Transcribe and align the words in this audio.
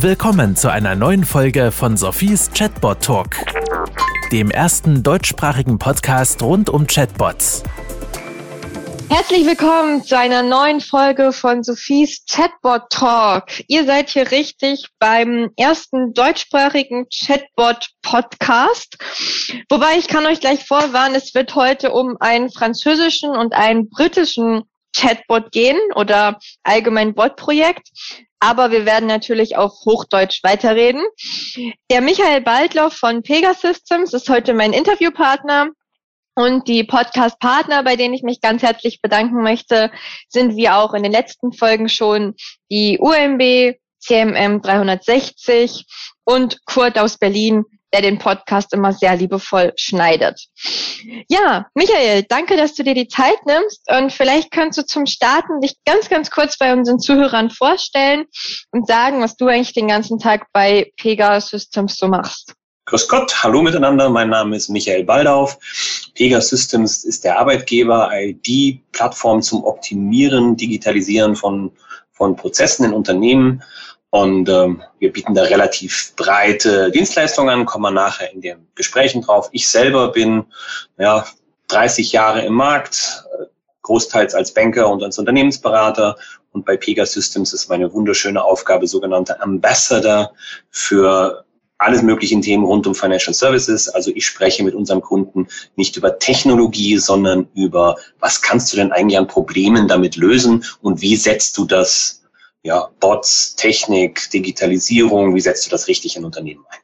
Willkommen 0.00 0.56
zu 0.56 0.70
einer 0.70 0.94
neuen 0.94 1.24
Folge 1.24 1.72
von 1.72 1.96
Sophies 1.96 2.50
Chatbot 2.52 3.02
Talk, 3.02 3.36
dem 4.30 4.50
ersten 4.50 5.02
deutschsprachigen 5.02 5.78
Podcast 5.78 6.42
rund 6.42 6.68
um 6.68 6.86
Chatbots. 6.86 7.62
Herzlich 9.08 9.46
willkommen 9.46 10.04
zu 10.04 10.18
einer 10.18 10.42
neuen 10.42 10.82
Folge 10.82 11.32
von 11.32 11.62
Sophies 11.62 12.26
Chatbot 12.30 12.90
Talk. 12.90 13.46
Ihr 13.68 13.86
seid 13.86 14.10
hier 14.10 14.30
richtig 14.30 14.86
beim 14.98 15.48
ersten 15.56 16.12
deutschsprachigen 16.12 17.06
Chatbot 17.08 17.88
Podcast. 18.02 18.98
Wobei 19.70 19.96
ich 19.96 20.08
kann 20.08 20.26
euch 20.26 20.40
gleich 20.40 20.66
vorwarnen, 20.66 21.14
es 21.14 21.34
wird 21.34 21.54
heute 21.54 21.92
um 21.92 22.18
einen 22.20 22.50
französischen 22.50 23.30
und 23.30 23.54
einen 23.54 23.88
britischen 23.88 24.64
Chatbot 24.96 25.52
gehen 25.52 25.78
oder 25.94 26.38
allgemein 26.62 27.14
Bot-Projekt. 27.14 27.88
Aber 28.38 28.70
wir 28.70 28.84
werden 28.86 29.06
natürlich 29.06 29.56
auf 29.56 29.72
Hochdeutsch 29.84 30.42
weiterreden. 30.42 31.02
Der 31.90 32.00
Michael 32.00 32.42
Baldloff 32.42 32.94
von 32.94 33.22
Pegasystems 33.22 34.12
ist 34.12 34.28
heute 34.28 34.54
mein 34.54 34.72
Interviewpartner. 34.72 35.68
Und 36.38 36.68
die 36.68 36.84
Podcast-Partner, 36.84 37.82
bei 37.82 37.96
denen 37.96 38.12
ich 38.12 38.22
mich 38.22 38.42
ganz 38.42 38.62
herzlich 38.62 39.00
bedanken 39.00 39.42
möchte, 39.42 39.90
sind 40.28 40.54
wie 40.54 40.68
auch 40.68 40.92
in 40.92 41.02
den 41.02 41.12
letzten 41.12 41.52
Folgen 41.52 41.88
schon 41.88 42.34
die 42.70 42.98
UMB, 42.98 43.78
CMM 44.00 44.60
360 44.60 45.86
und 46.24 46.58
Kurt 46.66 46.98
aus 46.98 47.16
Berlin, 47.16 47.64
der 47.96 48.02
den 48.02 48.18
Podcast 48.18 48.74
immer 48.74 48.92
sehr 48.92 49.16
liebevoll 49.16 49.72
schneidet. 49.76 50.38
Ja, 51.28 51.66
Michael, 51.74 52.24
danke, 52.24 52.56
dass 52.56 52.74
du 52.74 52.82
dir 52.82 52.94
die 52.94 53.08
Zeit 53.08 53.38
nimmst 53.46 53.90
und 53.90 54.12
vielleicht 54.12 54.50
kannst 54.50 54.76
du 54.78 54.84
zum 54.84 55.06
Starten 55.06 55.62
dich 55.62 55.76
ganz, 55.86 56.10
ganz 56.10 56.30
kurz 56.30 56.58
bei 56.58 56.74
unseren 56.74 57.00
Zuhörern 57.00 57.48
vorstellen 57.48 58.26
und 58.70 58.86
sagen, 58.86 59.22
was 59.22 59.36
du 59.36 59.46
eigentlich 59.46 59.72
den 59.72 59.88
ganzen 59.88 60.18
Tag 60.18 60.46
bei 60.52 60.92
Pega 60.98 61.40
Systems 61.40 61.96
so 61.96 62.06
machst. 62.08 62.52
Grüß 62.84 63.08
Gott, 63.08 63.42
hallo 63.42 63.62
miteinander. 63.62 64.10
Mein 64.10 64.28
Name 64.28 64.56
ist 64.56 64.68
Michael 64.68 65.04
Baldauf. 65.04 65.58
Pega 66.14 66.40
Systems 66.42 67.02
ist 67.02 67.24
der 67.24 67.38
Arbeitgeber, 67.38 68.10
die 68.46 68.82
Plattform 68.92 69.40
zum 69.40 69.64
Optimieren, 69.64 70.56
Digitalisieren 70.56 71.34
von, 71.34 71.72
von 72.12 72.36
Prozessen 72.36 72.84
in 72.84 72.92
Unternehmen. 72.92 73.62
Und 74.16 74.48
ähm, 74.48 74.82
wir 74.98 75.12
bieten 75.12 75.34
da 75.34 75.42
relativ 75.42 76.14
breite 76.16 76.90
Dienstleistungen 76.90 77.50
an, 77.50 77.66
kommen 77.66 77.82
wir 77.82 77.90
nachher 77.90 78.32
in 78.32 78.40
den 78.40 78.66
Gesprächen 78.74 79.20
drauf. 79.20 79.50
Ich 79.52 79.68
selber 79.68 80.10
bin 80.10 80.46
ja, 80.98 81.26
30 81.68 82.12
Jahre 82.12 82.42
im 82.42 82.54
Markt, 82.54 83.26
großteils 83.82 84.34
als 84.34 84.54
Banker 84.54 84.88
und 84.88 85.02
als 85.02 85.18
Unternehmensberater. 85.18 86.16
Und 86.52 86.64
bei 86.64 86.78
Pega 86.78 87.04
Systems 87.04 87.52
ist 87.52 87.68
meine 87.68 87.92
wunderschöne 87.92 88.42
Aufgabe, 88.42 88.86
sogenannte 88.86 89.38
Ambassador 89.42 90.32
für 90.70 91.44
alles 91.76 92.00
möglichen 92.00 92.40
Themen 92.40 92.64
rund 92.64 92.86
um 92.86 92.94
Financial 92.94 93.34
Services. 93.34 93.86
Also 93.90 94.12
ich 94.14 94.24
spreche 94.24 94.64
mit 94.64 94.74
unserem 94.74 95.02
Kunden 95.02 95.46
nicht 95.76 95.94
über 95.94 96.18
Technologie, 96.18 96.96
sondern 96.96 97.48
über, 97.54 97.96
was 98.18 98.40
kannst 98.40 98.72
du 98.72 98.78
denn 98.78 98.92
eigentlich 98.92 99.18
an 99.18 99.26
Problemen 99.26 99.88
damit 99.88 100.16
lösen 100.16 100.64
und 100.80 101.02
wie 101.02 101.16
setzt 101.16 101.58
du 101.58 101.66
das, 101.66 102.22
ja, 102.66 102.90
Bots, 102.98 103.54
Technik, 103.54 104.28
Digitalisierung, 104.32 105.36
wie 105.36 105.40
setzt 105.40 105.66
du 105.66 105.70
das 105.70 105.86
richtig 105.86 106.16
in 106.16 106.24
Unternehmen 106.24 106.64
ein? 106.68 106.80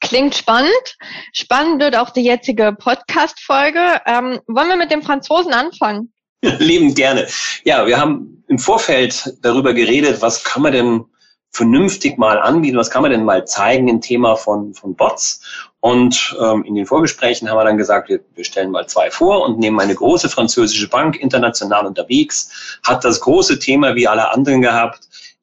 Klingt 0.00 0.34
spannend. 0.34 0.96
Spannend 1.32 1.80
wird 1.80 1.94
auch 1.94 2.10
die 2.10 2.22
jetzige 2.22 2.72
Podcast-Folge. 2.72 4.00
Ähm, 4.06 4.40
wollen 4.48 4.68
wir 4.68 4.76
mit 4.76 4.90
dem 4.90 5.02
Franzosen 5.02 5.52
anfangen? 5.52 6.12
Lieben 6.42 6.94
gerne. 6.94 7.28
Ja, 7.62 7.86
wir 7.86 8.00
haben 8.00 8.42
im 8.48 8.58
Vorfeld 8.58 9.36
darüber 9.40 9.72
geredet, 9.72 10.20
was 10.20 10.42
kann 10.42 10.62
man 10.62 10.72
denn 10.72 11.04
vernünftig 11.52 12.18
mal 12.18 12.38
anbieten? 12.38 12.78
Was 12.78 12.90
kann 12.90 13.02
man 13.02 13.12
denn 13.12 13.24
mal 13.24 13.44
zeigen 13.44 13.86
im 13.86 14.00
Thema 14.00 14.34
von, 14.34 14.74
von 14.74 14.96
Bots? 14.96 15.42
Und 15.80 16.36
ähm, 16.38 16.62
in 16.64 16.74
den 16.74 16.84
Vorgesprächen 16.84 17.48
haben 17.48 17.56
wir 17.56 17.64
dann 17.64 17.78
gesagt, 17.78 18.10
wir, 18.10 18.20
wir 18.34 18.44
stellen 18.44 18.70
mal 18.70 18.86
zwei 18.86 19.10
vor 19.10 19.46
und 19.46 19.58
nehmen 19.58 19.80
eine 19.80 19.94
große 19.94 20.28
französische 20.28 20.88
Bank, 20.88 21.16
international 21.16 21.86
unterwegs, 21.86 22.78
hat 22.82 23.02
das 23.02 23.20
große 23.20 23.58
Thema 23.58 23.94
wie 23.94 24.06
alle 24.06 24.30
anderen 24.30 24.60
gehabt. 24.60 25.00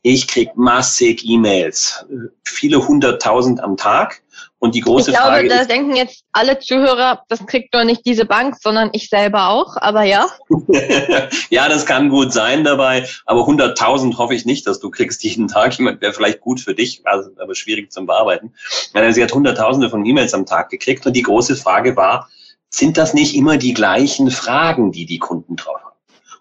Ich 0.10 0.26
krieg 0.26 0.56
massig 0.56 1.26
E-Mails, 1.26 2.06
viele 2.46 2.88
hunderttausend 2.88 3.60
am 3.60 3.76
Tag 3.76 4.22
und 4.58 4.74
die 4.74 4.80
große 4.80 5.12
ich 5.12 5.18
glaube, 5.18 5.32
Frage 5.34 5.50
da 5.50 5.66
denken 5.66 5.98
jetzt 5.98 6.24
alle 6.32 6.60
Zuhörer, 6.60 7.24
das 7.28 7.46
kriegt 7.46 7.76
doch 7.76 7.84
nicht 7.84 8.06
diese 8.06 8.24
Bank, 8.24 8.56
sondern 8.58 8.90
ich 8.94 9.10
selber 9.10 9.50
auch, 9.50 9.76
aber 9.76 10.04
ja. 10.04 10.28
ja, 11.50 11.68
das 11.68 11.86
kann 11.86 12.08
gut 12.08 12.32
sein 12.32 12.64
dabei, 12.64 13.06
aber 13.26 13.42
100.000 13.42 14.18
hoffe 14.18 14.34
ich 14.34 14.46
nicht, 14.46 14.66
dass 14.66 14.80
du 14.80 14.90
kriegst 14.92 15.26
jeden 15.26 15.50
Tag. 15.50 15.78
Jemand 15.78 16.00
wäre 16.00 16.14
vielleicht 16.14 16.40
gut 16.40 16.62
für 16.62 16.74
dich, 16.74 17.02
also, 17.04 17.32
aber 17.38 17.54
schwierig 17.54 17.92
zum 17.92 18.06
Bearbeiten. 18.06 18.54
Sie 19.12 19.22
hat 19.22 19.34
Hunderttausende 19.34 19.90
von 19.90 20.06
E-Mails 20.06 20.34
am 20.34 20.46
Tag 20.46 20.70
gekriegt 20.70 21.06
und 21.06 21.18
die 21.18 21.24
große 21.24 21.58
Frage 21.58 21.98
war, 21.98 22.30
sind 22.70 22.98
das 22.98 23.14
nicht 23.14 23.36
immer 23.36 23.58
die 23.58 23.74
gleichen 23.74 24.32
Fragen, 24.32 24.94
die 24.94 25.06
die 25.06 25.20
Kunden 25.20 25.58
drauf 25.58 25.84
haben? 25.84 25.98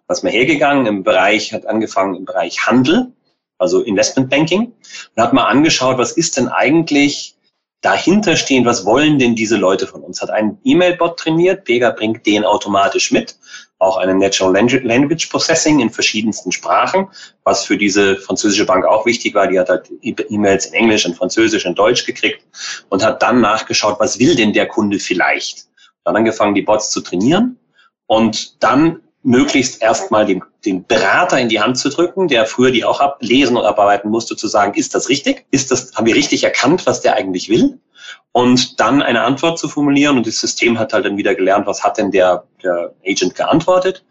Was 0.07 0.23
mir 0.23 0.31
hergegangen 0.31 0.87
im 0.87 1.03
Bereich, 1.03 1.53
hat 1.53 1.67
angefangen 1.67 2.15
im 2.15 2.27
Bereich 2.27 2.65
Handel, 2.65 3.13
also 3.59 3.83
Investmentbanking, 3.83 4.73
und 5.15 5.23
hat 5.23 5.33
mal 5.33 5.47
angeschaut, 5.47 5.99
was 5.99 6.13
ist 6.13 6.37
denn 6.37 6.49
eigentlich 6.49 7.37
dahinter 7.83 8.37
stehen, 8.37 8.65
was 8.65 8.85
wollen 8.85 9.19
denn 9.19 9.35
diese 9.35 9.57
Leute 9.57 9.87
von 9.87 10.03
uns? 10.03 10.21
Hat 10.21 10.31
einen 10.31 10.59
E-Mail-Bot 10.65 11.19
trainiert, 11.19 11.65
Pega 11.65 11.91
bringt 11.91 12.27
den 12.27 12.45
automatisch 12.45 13.13
mit, 13.13 13.37
auch 13.79 13.99
eine 13.99 14.15
Natural 14.15 14.53
Language 14.53 15.27
Processing 15.27 15.81
in 15.81 15.91
verschiedensten 15.91 16.51
Sprachen, 16.51 17.09
was 17.45 17.65
für 17.65 17.77
diese 17.77 18.17
französische 18.17 18.65
Bank 18.65 18.87
auch 18.87 19.05
wichtig 19.05 19.35
war. 19.35 19.47
Die 19.47 19.59
hat 19.59 19.69
halt 19.69 19.91
E-Mails 20.03 20.67
in 20.67 20.75
Englisch, 20.75 21.05
in 21.05 21.15
Französisch, 21.15 21.67
in 21.67 21.75
Deutsch 21.75 22.07
gekriegt 22.07 22.43
und 22.89 23.05
hat 23.05 23.23
dann 23.23 23.41
nachgeschaut, 23.41 24.01
was 24.01 24.19
will 24.19 24.35
denn 24.35 24.55
der 24.55 24.67
Kunde 24.67 24.99
vielleicht? 24.99 25.67
Dann 26.05 26.17
angefangen, 26.17 26.55
die 26.55 26.63
Bots 26.63 26.91
zu 26.91 27.03
trainieren 27.03 27.59
und 28.07 28.63
dann 28.63 29.03
möglichst 29.27 29.83
erstmal 29.83 30.25
den, 30.25 30.43
den 30.65 30.87
Berater 30.87 31.39
in 31.41 31.49
die 31.49 31.61
Hand 31.61 31.79
zu 31.79 31.89
drücken, 31.89 32.29
der 32.29 32.47
früher 32.47 32.71
die 32.71 32.85
auch 32.85 33.01
ablesen 33.01 33.57
und 33.57 33.65
abarbeiten 33.65 34.09
musste, 34.09 34.37
zu 34.37 34.47
sagen, 34.47 34.75
ist 34.75 34.95
das 34.95 35.09
richtig? 35.09 35.47
Ist 35.51 35.73
das, 35.73 35.93
haben 35.95 36.07
wir 36.07 36.15
richtig 36.15 36.45
erkannt, 36.45 36.87
was 36.87 37.01
der 37.01 37.17
eigentlich 37.17 37.49
will? 37.49 37.81
Und 38.31 38.79
dann 38.79 39.03
eine 39.03 39.23
Antwort 39.23 39.59
zu 39.59 39.69
formulieren 39.69 40.17
und 40.17 40.29
das 40.29 40.39
System 40.39 40.79
hat 40.79 40.93
halt 40.93 41.07
dann 41.07 41.17
wieder 41.17 41.35
gelernt, 41.35 41.67
was 41.67 41.83
hat 41.83 41.99
denn 41.99 42.13
der, 42.13 42.45
der 42.63 42.95
Agent 43.05 43.35
geantwortet? 43.35 44.05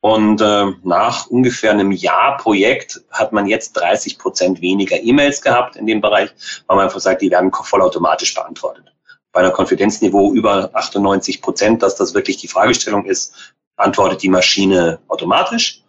Und 0.00 0.40
äh, 0.40 0.66
nach 0.82 1.26
ungefähr 1.26 1.72
einem 1.72 1.92
Jahr 1.92 2.38
Projekt 2.38 3.02
hat 3.10 3.32
man 3.32 3.46
jetzt 3.46 3.74
30 3.74 4.18
Prozent 4.18 4.62
weniger 4.62 5.00
E-Mails 5.00 5.42
gehabt 5.42 5.76
in 5.76 5.86
dem 5.86 6.00
Bereich, 6.00 6.30
weil 6.66 6.76
man 6.76 6.86
einfach 6.86 7.00
sagt, 7.00 7.20
die 7.20 7.30
werden 7.30 7.52
vollautomatisch 7.52 8.34
beantwortet. 8.34 8.86
Bei 9.32 9.40
einer 9.40 9.50
Konfidenzniveau 9.50 10.32
über 10.32 10.70
98 10.72 11.42
Prozent, 11.42 11.82
dass 11.82 11.94
das 11.94 12.14
wirklich 12.14 12.38
die 12.38 12.48
Fragestellung 12.48 13.04
ist, 13.04 13.54
antwortet 13.82 14.22
die 14.22 14.28
Maschine 14.28 15.00
automatisch 15.08 15.82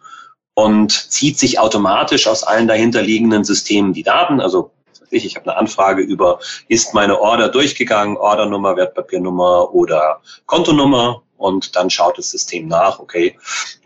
und 0.54 0.92
zieht 0.92 1.38
sich 1.38 1.58
automatisch 1.58 2.26
aus 2.26 2.42
allen 2.42 2.68
dahinterliegenden 2.68 3.44
Systemen 3.44 3.92
die 3.92 4.02
Daten. 4.02 4.40
Also 4.40 4.70
ich, 5.10 5.24
ich 5.24 5.36
habe 5.36 5.50
eine 5.50 5.58
Anfrage 5.58 6.02
über, 6.02 6.40
ist 6.68 6.94
meine 6.94 7.20
Order 7.20 7.48
durchgegangen, 7.48 8.16
Ordernummer, 8.16 8.76
Wertpapiernummer 8.76 9.72
oder 9.72 10.20
Kontonummer? 10.46 11.22
Und 11.36 11.76
dann 11.76 11.90
schaut 11.90 12.16
das 12.16 12.30
System 12.30 12.68
nach, 12.68 13.00
okay, 13.00 13.36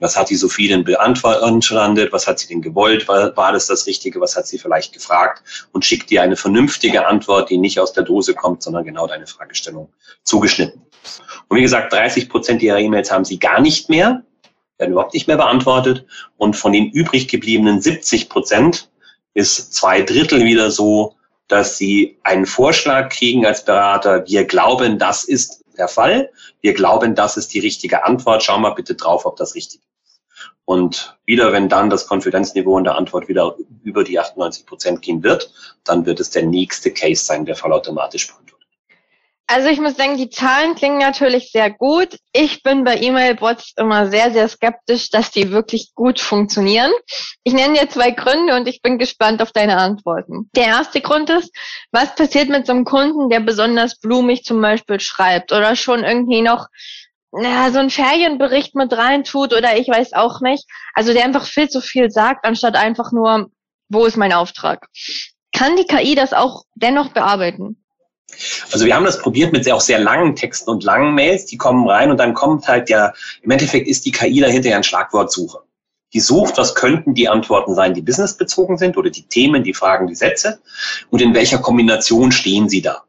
was 0.00 0.16
hat 0.16 0.30
die 0.30 0.36
Sophie 0.36 0.68
denn 0.68 0.84
beantwortet, 0.84 2.12
was 2.12 2.26
hat 2.26 2.38
sie 2.38 2.46
denn 2.46 2.62
gewollt, 2.62 3.08
war, 3.08 3.36
war 3.36 3.52
das 3.52 3.66
das 3.66 3.86
Richtige, 3.86 4.20
was 4.20 4.36
hat 4.36 4.46
sie 4.46 4.58
vielleicht 4.58 4.92
gefragt? 4.92 5.42
Und 5.72 5.84
schickt 5.84 6.10
dir 6.10 6.22
eine 6.22 6.36
vernünftige 6.36 7.06
Antwort, 7.06 7.50
die 7.50 7.58
nicht 7.58 7.80
aus 7.80 7.94
der 7.94 8.04
Dose 8.04 8.34
kommt, 8.34 8.62
sondern 8.62 8.84
genau 8.84 9.06
deine 9.06 9.26
Fragestellung 9.26 9.88
zugeschnitten. 10.24 10.82
Und 11.48 11.56
wie 11.56 11.62
gesagt, 11.62 11.92
30 11.92 12.28
Prozent 12.28 12.62
ihrer 12.62 12.78
E-Mails 12.78 13.10
haben 13.10 13.24
sie 13.24 13.38
gar 13.38 13.60
nicht 13.60 13.88
mehr, 13.88 14.22
werden 14.76 14.92
überhaupt 14.92 15.14
nicht 15.14 15.26
mehr 15.26 15.36
beantwortet. 15.36 16.06
Und 16.36 16.56
von 16.56 16.72
den 16.72 16.90
übrig 16.90 17.28
gebliebenen 17.28 17.80
70 17.80 18.28
Prozent 18.28 18.90
ist 19.34 19.72
zwei 19.72 20.02
Drittel 20.02 20.44
wieder 20.44 20.70
so, 20.70 21.14
dass 21.48 21.78
sie 21.78 22.18
einen 22.22 22.46
Vorschlag 22.46 23.08
kriegen 23.08 23.46
als 23.46 23.64
Berater. 23.64 24.26
Wir 24.26 24.44
glauben, 24.44 24.98
das 24.98 25.24
ist 25.24 25.64
der 25.78 25.88
Fall. 25.88 26.30
Wir 26.60 26.74
glauben, 26.74 27.14
das 27.14 27.36
ist 27.36 27.54
die 27.54 27.60
richtige 27.60 28.04
Antwort. 28.04 28.42
Schau 28.42 28.58
mal 28.58 28.74
bitte 28.74 28.94
drauf, 28.94 29.24
ob 29.24 29.36
das 29.36 29.54
richtig 29.54 29.80
ist. 29.80 30.20
Und 30.66 31.16
wieder, 31.24 31.52
wenn 31.52 31.70
dann 31.70 31.88
das 31.88 32.06
Konfidenzniveau 32.06 32.76
in 32.76 32.84
der 32.84 32.96
Antwort 32.96 33.28
wieder 33.28 33.56
über 33.82 34.04
die 34.04 34.18
98 34.18 34.66
Prozent 34.66 35.02
gehen 35.02 35.22
wird, 35.22 35.50
dann 35.84 36.04
wird 36.04 36.20
es 36.20 36.28
der 36.30 36.44
nächste 36.44 36.92
Case 36.92 37.24
sein, 37.24 37.46
der 37.46 37.56
vollautomatisch 37.56 38.26
beantwortet. 38.26 38.57
Also 39.50 39.68
ich 39.68 39.80
muss 39.80 39.96
sagen, 39.96 40.18
die 40.18 40.28
Zahlen 40.28 40.74
klingen 40.74 40.98
natürlich 40.98 41.50
sehr 41.50 41.70
gut. 41.70 42.18
Ich 42.34 42.62
bin 42.62 42.84
bei 42.84 43.00
E-Mail-Bots 43.00 43.72
immer 43.76 44.10
sehr, 44.10 44.30
sehr 44.30 44.46
skeptisch, 44.46 45.08
dass 45.10 45.30
die 45.30 45.50
wirklich 45.50 45.94
gut 45.94 46.20
funktionieren. 46.20 46.92
Ich 47.44 47.54
nenne 47.54 47.78
dir 47.78 47.88
zwei 47.88 48.10
Gründe 48.10 48.54
und 48.56 48.68
ich 48.68 48.82
bin 48.82 48.98
gespannt 48.98 49.40
auf 49.40 49.52
deine 49.52 49.78
Antworten. 49.78 50.50
Der 50.54 50.66
erste 50.66 51.00
Grund 51.00 51.30
ist, 51.30 51.50
was 51.92 52.14
passiert 52.14 52.50
mit 52.50 52.66
so 52.66 52.72
einem 52.72 52.84
Kunden, 52.84 53.30
der 53.30 53.40
besonders 53.40 53.98
blumig 53.98 54.44
zum 54.44 54.60
Beispiel 54.60 55.00
schreibt 55.00 55.50
oder 55.50 55.76
schon 55.76 56.04
irgendwie 56.04 56.42
noch 56.42 56.66
ja, 57.32 57.70
so 57.70 57.78
einen 57.78 57.90
Ferienbericht 57.90 58.74
mit 58.74 58.92
rein 58.92 59.24
tut 59.24 59.54
oder 59.54 59.78
ich 59.78 59.88
weiß 59.88 60.12
auch 60.12 60.42
nicht. 60.42 60.66
Also 60.92 61.14
der 61.14 61.24
einfach 61.24 61.46
viel 61.46 61.70
zu 61.70 61.80
viel 61.80 62.10
sagt, 62.10 62.44
anstatt 62.44 62.76
einfach 62.76 63.12
nur, 63.12 63.50
wo 63.88 64.04
ist 64.04 64.18
mein 64.18 64.34
Auftrag? 64.34 64.86
kann 65.58 65.76
die 65.76 65.86
KI 65.86 66.14
das 66.14 66.32
auch 66.32 66.62
dennoch 66.76 67.08
bearbeiten? 67.08 67.84
Also 68.70 68.84
wir 68.84 68.94
haben 68.94 69.04
das 69.04 69.18
probiert 69.18 69.52
mit 69.52 69.64
sehr, 69.64 69.74
auch 69.74 69.80
sehr 69.80 69.98
langen 69.98 70.36
Texten 70.36 70.70
und 70.70 70.84
langen 70.84 71.14
Mails, 71.14 71.46
die 71.46 71.56
kommen 71.56 71.88
rein 71.88 72.10
und 72.10 72.18
dann 72.18 72.34
kommt 72.34 72.68
halt 72.68 72.88
der, 72.88 73.14
im 73.42 73.50
Endeffekt 73.50 73.88
ist 73.88 74.04
die 74.04 74.12
KI 74.12 74.40
dahinter 74.40 74.68
ja 74.68 74.76
ein 74.76 74.84
Schlagwortsuche. 74.84 75.60
Die 76.14 76.20
sucht, 76.20 76.56
was 76.56 76.74
könnten 76.74 77.14
die 77.14 77.28
Antworten 77.28 77.74
sein, 77.74 77.94
die 77.94 78.00
businessbezogen 78.00 78.78
sind 78.78 78.96
oder 78.96 79.10
die 79.10 79.24
Themen, 79.24 79.62
die 79.62 79.74
Fragen, 79.74 80.06
die 80.06 80.14
Sätze 80.14 80.60
und 81.10 81.20
in 81.20 81.34
welcher 81.34 81.58
Kombination 81.58 82.32
stehen 82.32 82.68
sie 82.68 82.80
da. 82.80 83.04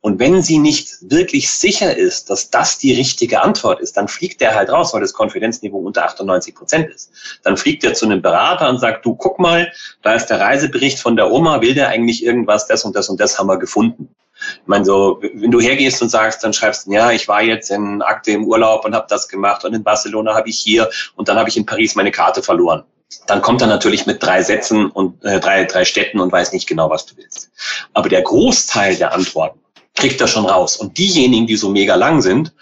Und 0.00 0.18
wenn 0.18 0.42
sie 0.42 0.58
nicht 0.58 0.88
wirklich 1.02 1.50
sicher 1.50 1.96
ist, 1.96 2.30
dass 2.30 2.50
das 2.50 2.78
die 2.78 2.94
richtige 2.94 3.42
Antwort 3.42 3.80
ist, 3.80 3.96
dann 3.96 4.08
fliegt 4.08 4.40
der 4.40 4.54
halt 4.54 4.70
raus, 4.70 4.94
weil 4.94 5.02
das 5.02 5.12
Konfidenzniveau 5.12 5.78
unter 5.78 6.04
98 6.04 6.54
Prozent 6.54 6.88
ist. 6.88 7.10
Dann 7.42 7.56
fliegt 7.56 7.84
er 7.84 7.92
zu 7.92 8.06
einem 8.06 8.22
Berater 8.22 8.70
und 8.70 8.78
sagt, 8.78 9.04
du 9.04 9.14
guck 9.14 9.38
mal, 9.38 9.70
da 10.02 10.14
ist 10.14 10.26
der 10.26 10.40
Reisebericht 10.40 10.98
von 10.98 11.16
der 11.16 11.30
Oma, 11.30 11.60
will 11.60 11.74
der 11.74 11.88
eigentlich 11.88 12.24
irgendwas, 12.24 12.66
das 12.66 12.84
und 12.84 12.96
das 12.96 13.08
und 13.08 13.20
das 13.20 13.38
haben 13.38 13.48
wir 13.48 13.58
gefunden. 13.58 14.14
Ich 14.38 14.66
meine, 14.66 14.84
so, 14.84 15.20
wenn 15.34 15.50
du 15.50 15.60
hergehst 15.60 16.02
und 16.02 16.08
sagst, 16.08 16.44
dann 16.44 16.52
schreibst 16.52 16.86
du, 16.86 16.92
ja, 16.92 17.10
ich 17.10 17.26
war 17.28 17.42
jetzt 17.42 17.70
in 17.70 18.02
Akte 18.02 18.32
im 18.32 18.44
Urlaub 18.44 18.84
und 18.84 18.94
habe 18.94 19.06
das 19.08 19.28
gemacht 19.28 19.64
und 19.64 19.74
in 19.74 19.82
Barcelona 19.82 20.34
habe 20.34 20.48
ich 20.48 20.58
hier 20.58 20.90
und 21.14 21.28
dann 21.28 21.38
habe 21.38 21.48
ich 21.48 21.56
in 21.56 21.66
Paris 21.66 21.94
meine 21.94 22.10
Karte 22.10 22.42
verloren. 22.42 22.84
Dann 23.26 23.40
kommt 23.40 23.60
er 23.60 23.66
natürlich 23.66 24.06
mit 24.06 24.22
drei 24.22 24.42
Sätzen 24.42 24.90
und 24.90 25.24
äh, 25.24 25.40
drei, 25.40 25.64
drei 25.64 25.84
Städten 25.84 26.20
und 26.20 26.32
weiß 26.32 26.52
nicht 26.52 26.66
genau, 26.66 26.90
was 26.90 27.06
du 27.06 27.16
willst. 27.16 27.50
Aber 27.92 28.08
der 28.08 28.22
Großteil 28.22 28.96
der 28.96 29.12
Antworten 29.12 29.60
kriegt 29.94 30.20
er 30.20 30.28
schon 30.28 30.46
raus. 30.46 30.76
Und 30.76 30.98
diejenigen, 30.98 31.46
die 31.46 31.56
so 31.56 31.70
mega 31.70 31.94
lang 31.94 32.20
sind, 32.20 32.52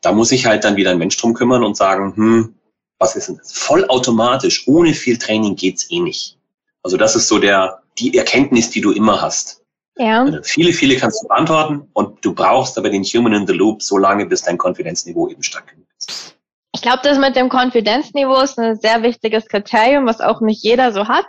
da 0.00 0.12
muss 0.12 0.32
ich 0.32 0.46
halt 0.46 0.64
dann 0.64 0.76
wieder 0.76 0.90
ein 0.90 0.98
Mensch 0.98 1.16
drum 1.16 1.34
kümmern 1.34 1.62
und 1.62 1.76
sagen, 1.76 2.16
hm, 2.16 2.54
was 2.98 3.16
ist 3.16 3.28
denn 3.28 3.36
das? 3.36 3.52
Vollautomatisch, 3.52 4.66
ohne 4.66 4.92
viel 4.94 5.16
Training 5.16 5.56
geht's 5.56 5.90
eh 5.90 6.00
nicht. 6.00 6.36
Also 6.82 6.96
das 6.96 7.16
ist 7.16 7.28
so 7.28 7.38
der, 7.38 7.82
die 7.98 8.16
Erkenntnis, 8.16 8.70
die 8.70 8.80
du 8.80 8.92
immer 8.92 9.20
hast. 9.20 9.59
Ja. 9.96 10.22
Also 10.22 10.38
viele, 10.42 10.72
viele 10.72 10.96
kannst 10.96 11.22
du 11.22 11.28
beantworten 11.28 11.88
und 11.92 12.24
du 12.24 12.34
brauchst 12.34 12.78
aber 12.78 12.90
den 12.90 13.04
Human 13.04 13.32
in 13.32 13.46
the 13.46 13.52
Loop 13.52 13.82
so 13.82 13.98
lange, 13.98 14.26
bis 14.26 14.42
dein 14.42 14.58
Konfidenzniveau 14.58 15.28
eben 15.28 15.42
stark 15.42 15.68
genug 15.68 15.86
ist. 15.98 16.36
Ich 16.74 16.82
glaube, 16.82 17.00
das 17.02 17.18
mit 17.18 17.36
dem 17.36 17.48
Konfidenzniveau 17.48 18.40
ist 18.40 18.58
ein 18.58 18.76
sehr 18.76 19.02
wichtiges 19.02 19.46
Kriterium, 19.48 20.06
was 20.06 20.20
auch 20.20 20.40
nicht 20.40 20.62
jeder 20.62 20.92
so 20.92 21.08
hat. 21.08 21.26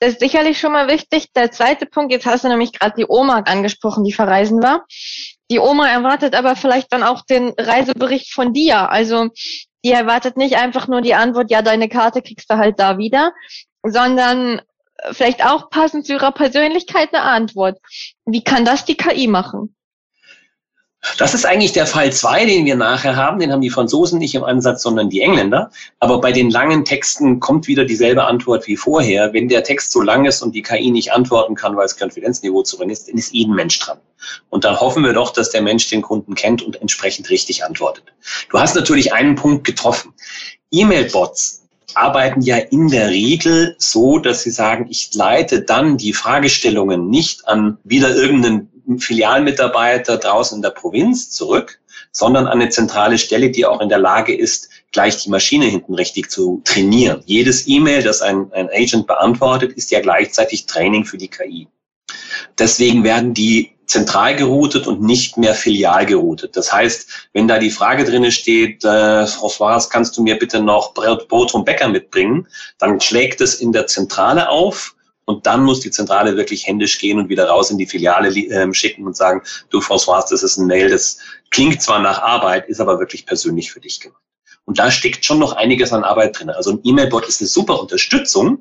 Das 0.00 0.14
ist 0.14 0.20
sicherlich 0.20 0.58
schon 0.58 0.72
mal 0.72 0.88
wichtig. 0.88 1.32
Der 1.32 1.52
zweite 1.52 1.86
Punkt, 1.86 2.12
jetzt 2.12 2.26
hast 2.26 2.42
du 2.42 2.48
nämlich 2.48 2.72
gerade 2.72 2.94
die 2.96 3.06
Oma 3.08 3.40
angesprochen, 3.40 4.02
die 4.02 4.12
verreisen 4.12 4.60
war. 4.60 4.84
Die 5.50 5.60
Oma 5.60 5.88
erwartet 5.88 6.34
aber 6.34 6.56
vielleicht 6.56 6.92
dann 6.92 7.04
auch 7.04 7.24
den 7.24 7.52
Reisebericht 7.56 8.32
von 8.32 8.52
dir. 8.52 8.90
Also 8.90 9.28
die 9.84 9.92
erwartet 9.92 10.36
nicht 10.36 10.56
einfach 10.56 10.88
nur 10.88 11.02
die 11.02 11.14
Antwort, 11.14 11.50
ja, 11.50 11.62
deine 11.62 11.88
Karte 11.88 12.22
kriegst 12.22 12.50
du 12.50 12.56
halt 12.56 12.80
da 12.80 12.98
wieder, 12.98 13.32
sondern 13.84 14.60
vielleicht 15.10 15.44
auch 15.44 15.70
passend 15.70 16.06
zu 16.06 16.14
ihrer 16.14 16.32
Persönlichkeit 16.32 17.12
eine 17.12 17.22
Antwort. 17.22 17.78
Wie 18.24 18.44
kann 18.44 18.64
das 18.64 18.84
die 18.84 18.96
KI 18.96 19.26
machen? 19.26 19.74
Das 21.18 21.34
ist 21.34 21.44
eigentlich 21.44 21.72
der 21.72 21.86
Fall 21.86 22.12
zwei, 22.12 22.46
den 22.46 22.64
wir 22.64 22.76
nachher 22.76 23.16
haben. 23.16 23.40
Den 23.40 23.50
haben 23.50 23.60
die 23.60 23.70
Franzosen 23.70 24.20
nicht 24.20 24.36
im 24.36 24.44
Ansatz, 24.44 24.82
sondern 24.82 25.10
die 25.10 25.20
Engländer. 25.20 25.72
Aber 25.98 26.20
bei 26.20 26.30
den 26.30 26.48
langen 26.48 26.84
Texten 26.84 27.40
kommt 27.40 27.66
wieder 27.66 27.84
dieselbe 27.84 28.24
Antwort 28.24 28.68
wie 28.68 28.76
vorher. 28.76 29.32
Wenn 29.32 29.48
der 29.48 29.64
Text 29.64 29.90
so 29.90 30.00
lang 30.00 30.26
ist 30.26 30.42
und 30.42 30.54
die 30.54 30.62
KI 30.62 30.92
nicht 30.92 31.12
antworten 31.12 31.56
kann, 31.56 31.76
weil 31.76 31.86
das 31.86 31.98
Konfidenzniveau 31.98 32.62
zu 32.62 32.80
ist, 32.84 33.08
dann 33.08 33.16
ist 33.18 33.32
jeden 33.32 33.54
Mensch 33.54 33.80
dran. 33.80 33.98
Und 34.48 34.62
dann 34.62 34.78
hoffen 34.78 35.02
wir 35.02 35.12
doch, 35.12 35.32
dass 35.32 35.50
der 35.50 35.62
Mensch 35.62 35.90
den 35.90 36.02
Kunden 36.02 36.36
kennt 36.36 36.62
und 36.62 36.80
entsprechend 36.80 37.30
richtig 37.30 37.64
antwortet. 37.64 38.04
Du 38.50 38.60
hast 38.60 38.76
natürlich 38.76 39.12
einen 39.12 39.34
Punkt 39.34 39.64
getroffen. 39.64 40.14
E-Mail-Bots 40.70 41.61
arbeiten 41.96 42.40
ja 42.42 42.56
in 42.56 42.88
der 42.88 43.10
Regel 43.10 43.74
so, 43.78 44.18
dass 44.18 44.42
sie 44.42 44.50
sagen, 44.50 44.86
ich 44.90 45.14
leite 45.14 45.62
dann 45.62 45.96
die 45.96 46.12
Fragestellungen 46.12 47.08
nicht 47.08 47.46
an 47.48 47.78
wieder 47.84 48.14
irgendeinen 48.14 48.68
Filialmitarbeiter 48.98 50.18
draußen 50.18 50.56
in 50.56 50.62
der 50.62 50.70
Provinz 50.70 51.30
zurück, 51.30 51.80
sondern 52.10 52.46
an 52.46 52.60
eine 52.60 52.68
zentrale 52.68 53.18
Stelle, 53.18 53.50
die 53.50 53.64
auch 53.64 53.80
in 53.80 53.88
der 53.88 53.98
Lage 53.98 54.36
ist, 54.36 54.68
gleich 54.92 55.22
die 55.22 55.30
Maschine 55.30 55.66
hinten 55.66 55.94
richtig 55.94 56.30
zu 56.30 56.60
trainieren. 56.64 57.22
Jedes 57.24 57.66
E-Mail, 57.66 58.02
das 58.02 58.20
ein, 58.20 58.52
ein 58.52 58.68
Agent 58.70 59.06
beantwortet, 59.06 59.72
ist 59.72 59.90
ja 59.90 60.00
gleichzeitig 60.00 60.66
Training 60.66 61.04
für 61.04 61.16
die 61.16 61.28
KI. 61.28 61.68
Deswegen 62.58 63.02
werden 63.04 63.32
die 63.32 63.71
zentral 63.86 64.36
geroutet 64.36 64.86
und 64.86 65.02
nicht 65.02 65.36
mehr 65.36 65.54
filial 65.54 66.06
geroutet. 66.06 66.56
Das 66.56 66.72
heißt, 66.72 67.28
wenn 67.32 67.48
da 67.48 67.58
die 67.58 67.70
Frage 67.70 68.04
drinne 68.04 68.30
steht, 68.30 68.84
äh, 68.84 69.24
François, 69.24 69.88
kannst 69.88 70.16
du 70.16 70.22
mir 70.22 70.38
bitte 70.38 70.60
noch 70.60 70.94
Brot 70.94 71.54
und 71.54 71.64
Bäcker 71.64 71.88
mitbringen, 71.88 72.46
dann 72.78 73.00
schlägt 73.00 73.40
es 73.40 73.54
in 73.54 73.72
der 73.72 73.86
Zentrale 73.86 74.48
auf 74.48 74.94
und 75.24 75.46
dann 75.46 75.64
muss 75.64 75.80
die 75.80 75.90
Zentrale 75.90 76.36
wirklich 76.36 76.66
händisch 76.66 76.98
gehen 76.98 77.18
und 77.18 77.28
wieder 77.28 77.48
raus 77.48 77.70
in 77.70 77.78
die 77.78 77.86
Filiale 77.86 78.28
äh, 78.28 78.74
schicken 78.74 79.06
und 79.06 79.16
sagen, 79.16 79.42
du 79.70 79.78
François, 79.80 80.24
das 80.28 80.42
ist 80.42 80.56
ein 80.56 80.66
Mail, 80.66 80.88
das 80.88 81.18
klingt 81.50 81.82
zwar 81.82 82.00
nach 82.00 82.20
Arbeit, 82.22 82.68
ist 82.68 82.80
aber 82.80 82.98
wirklich 82.98 83.26
persönlich 83.26 83.72
für 83.72 83.80
dich 83.80 84.00
gemacht. 84.00 84.20
Und 84.64 84.78
da 84.78 84.90
steckt 84.90 85.24
schon 85.24 85.38
noch 85.38 85.54
einiges 85.54 85.92
an 85.92 86.04
Arbeit 86.04 86.38
drin. 86.38 86.50
Also 86.50 86.72
ein 86.72 86.80
E-Mail-Bot 86.84 87.26
ist 87.26 87.40
eine 87.40 87.48
super 87.48 87.80
Unterstützung, 87.80 88.60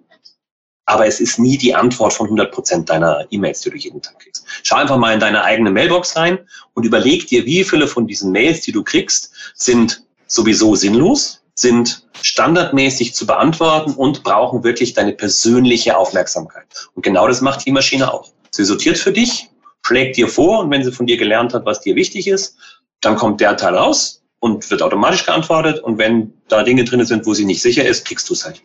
aber 0.92 1.08
es 1.08 1.22
ist 1.22 1.40
nie 1.40 1.58
die 1.58 1.74
Antwort 1.74 2.12
von 2.12 2.26
100 2.28 2.52
Prozent 2.52 2.90
deiner 2.90 3.26
E-Mails, 3.30 3.62
die 3.62 3.70
du 3.70 3.78
jeden 3.78 4.02
Tag 4.02 4.20
kriegst. 4.20 4.44
Schau 4.64 4.76
einfach 4.76 4.98
mal 4.98 5.14
in 5.14 5.22
deine 5.22 5.42
eigene 5.42 5.72
Mailbox 5.72 6.18
rein 6.18 6.40
und 6.74 6.84
überleg 6.84 7.28
dir, 7.28 7.46
wie 7.46 7.64
viele 7.64 7.88
von 7.88 8.08
diesen 8.08 8.34
Mails, 8.34 8.60
die 8.60 8.74
du 8.74 8.84
kriegst, 8.84 9.32
sind 9.56 10.04
sowieso 10.28 10.76
sinnlos, 10.76 11.44
sind 11.56 12.06
standardmäßig 12.22 13.16
zu 13.16 13.26
beantworten 13.26 13.94
und 13.94 14.24
brauchen 14.24 14.66
wirklich 14.66 14.94
deine 14.94 15.14
persönliche 15.14 15.98
Aufmerksamkeit. 15.98 16.68
Und 16.94 17.04
genau 17.04 17.26
das 17.26 17.40
macht 17.40 17.66
die 17.66 17.72
Maschine 17.72 18.14
auch. 18.14 18.30
Sie 18.52 18.66
sortiert 18.66 18.98
für 18.98 19.14
dich, 19.14 19.50
schlägt 19.84 20.18
dir 20.18 20.28
vor 20.28 20.60
und 20.60 20.72
wenn 20.72 20.84
sie 20.84 20.92
von 20.92 21.06
dir 21.06 21.16
gelernt 21.16 21.54
hat, 21.54 21.66
was 21.66 21.80
dir 21.80 21.96
wichtig 21.96 22.28
ist, 22.28 22.58
dann 23.00 23.16
kommt 23.16 23.40
der 23.40 23.56
Teil 23.56 23.78
raus, 23.78 24.21
und 24.42 24.72
wird 24.72 24.82
automatisch 24.82 25.24
geantwortet. 25.24 25.80
Und 25.84 26.00
wenn 26.00 26.34
da 26.48 26.64
Dinge 26.64 26.84
drin 26.84 27.06
sind, 27.06 27.28
wo 27.28 27.34
sie 27.36 27.46
nicht 27.46 27.62
sicher 27.62 27.86
ist, 27.86 28.06
kriegst 28.06 28.28
du 28.28 28.34
es 28.34 28.44
halt. 28.44 28.62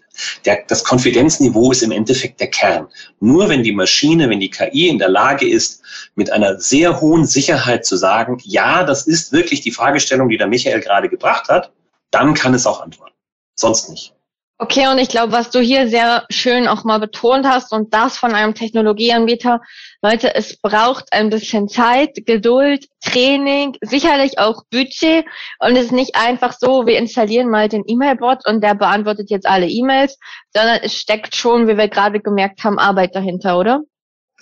Der, 0.47 0.65
das 0.67 0.83
Konfidenzniveau 0.83 1.71
ist 1.71 1.83
im 1.83 1.93
Endeffekt 1.93 2.41
der 2.41 2.49
Kern. 2.49 2.89
Nur 3.21 3.51
wenn 3.51 3.63
die 3.63 3.73
Maschine, 3.73 4.31
wenn 4.31 4.41
die 4.41 4.49
KI 4.49 4.89
in 4.89 4.99
der 4.99 5.11
Lage 5.11 5.47
ist, 5.47 5.83
mit 6.15 6.33
einer 6.33 6.59
sehr 6.59 7.03
hohen 7.03 7.27
Sicherheit 7.27 7.85
zu 7.85 7.97
sagen, 7.97 8.39
ja, 8.43 8.85
das 8.85 9.07
ist 9.07 9.33
wirklich 9.33 9.61
die 9.61 9.71
Fragestellung, 9.71 10.31
die 10.31 10.39
der 10.39 10.47
Michael 10.47 10.81
gerade 10.81 11.11
gebracht 11.11 11.49
hat, 11.49 11.71
dann 12.11 12.33
kann 12.33 12.55
es 12.55 12.67
auch 12.67 12.81
antworten. 12.81 13.15
Sonst 13.55 13.91
nicht. 13.91 14.16
Okay, 14.59 14.89
und 14.89 14.97
ich 14.97 15.11
glaube, 15.11 15.33
was 15.33 15.51
du 15.51 15.61
hier 15.61 15.87
sehr 15.87 16.25
schön 16.31 16.67
auch 16.67 16.83
mal 16.83 16.99
betont 16.99 17.47
hast 17.47 17.73
und 17.75 17.93
das 17.93 18.17
von 18.17 18.35
einem 18.35 18.55
Technologieanbieter, 18.55 19.61
Leute, 20.01 20.35
es 20.35 20.59
braucht 20.59 21.13
ein 21.13 21.29
bisschen 21.29 21.69
Zeit, 21.69 22.25
Geduld, 22.25 22.87
Training, 23.05 23.77
sicherlich 23.83 24.39
auch 24.39 24.63
Budget 24.71 25.27
und 25.59 25.77
es 25.77 25.87
ist 25.87 25.93
nicht 25.93 26.17
einfach 26.17 26.55
so, 26.59 26.87
wir 26.87 26.97
installieren 26.97 27.51
mal 27.51 27.69
den 27.69 27.85
E-Mail-Bot 27.87 28.47
und 28.49 28.65
der 28.65 28.75
beantwortet 28.75 29.29
jetzt 29.29 29.47
alle 29.47 29.69
E-Mails, 29.69 30.19
sondern 30.55 30.79
es 30.83 30.95
steckt 30.95 31.37
schon, 31.37 31.69
wie 31.69 31.77
wir 31.77 31.89
gerade 31.89 32.21
gemerkt 32.21 32.65
haben, 32.65 32.79
Arbeit 32.79 33.15
dahinter, 33.15 33.59
oder? 33.59 33.83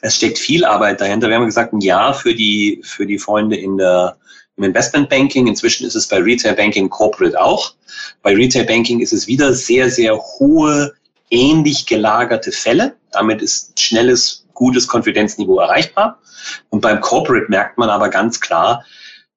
Es 0.04 0.16
steckt 0.16 0.38
viel 0.38 0.66
Arbeit 0.66 1.00
dahinter. 1.00 1.30
Wir 1.30 1.36
haben 1.36 1.46
gesagt, 1.46 1.72
ein 1.72 1.80
Jahr 1.80 2.12
für 2.12 2.34
die, 2.34 2.82
für 2.84 3.06
die 3.06 3.18
Freunde 3.18 3.56
in 3.56 3.78
der 3.78 4.18
im 4.58 4.64
Investment 4.64 5.08
Banking. 5.08 5.46
Inzwischen 5.46 5.86
ist 5.86 5.94
es 5.94 6.06
bei 6.06 6.18
Retail 6.18 6.52
Banking 6.52 6.90
Corporate 6.90 7.40
auch. 7.40 7.74
Bei 8.22 8.34
Retail 8.34 8.64
Banking 8.64 9.00
ist 9.00 9.14
es 9.14 9.26
wieder 9.26 9.54
sehr, 9.54 9.88
sehr 9.88 10.14
hohe, 10.14 10.92
ähnlich 11.30 11.86
gelagerte 11.86 12.52
Fälle. 12.52 12.94
Damit 13.12 13.40
ist 13.40 13.80
schnelles, 13.80 14.44
gutes 14.52 14.86
Konfidenzniveau 14.86 15.58
erreichbar. 15.58 16.20
Und 16.68 16.82
beim 16.82 17.00
Corporate 17.00 17.46
merkt 17.48 17.78
man 17.78 17.88
aber 17.88 18.10
ganz 18.10 18.38
klar, 18.40 18.84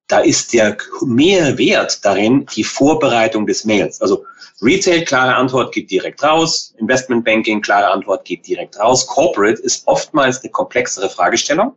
da 0.07 0.19
ist 0.19 0.53
der 0.53 0.77
Mehrwert 1.05 2.03
darin 2.03 2.45
die 2.55 2.63
Vorbereitung 2.63 3.45
des 3.45 3.65
Mails. 3.65 4.01
Also 4.01 4.25
Retail, 4.61 5.03
klare 5.03 5.35
Antwort 5.35 5.73
geht 5.73 5.91
direkt 5.91 6.23
raus. 6.23 6.73
Investment 6.77 7.25
Banking, 7.25 7.61
klare 7.61 7.91
Antwort 7.91 8.25
geht 8.25 8.47
direkt 8.47 8.79
raus. 8.79 9.05
Corporate 9.05 9.61
ist 9.61 9.85
oftmals 9.87 10.41
eine 10.41 10.51
komplexere 10.51 11.09
Fragestellung. 11.09 11.73